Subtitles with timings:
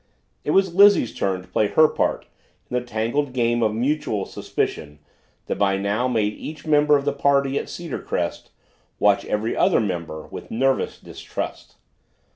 [0.43, 2.25] It was Lizzie's turn to play her part
[2.67, 4.97] in the tangled game of mutual suspicion
[5.45, 8.49] that by now made each member of the party at Cedarcrest
[8.97, 11.75] watch every other member with nervous distrust.